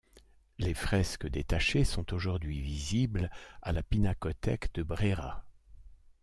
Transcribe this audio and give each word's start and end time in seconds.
Les 0.57 0.73
fresques 0.73 1.27
détachées, 1.27 1.83
sont 1.83 2.11
aujourd’hui 2.11 2.59
visibles 2.59 3.29
à 3.61 3.71
la 3.71 3.83
Pinacothèque 3.83 4.73
de 4.73 4.81
Brera. 4.81 5.45